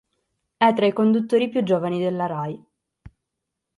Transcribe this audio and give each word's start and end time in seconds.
È 0.57 0.73
tra 0.73 0.87
i 0.87 0.93
conduttori 0.93 1.47
più 1.47 1.61
giovani 1.61 1.99
della 1.99 2.25
Rai. 2.25 2.59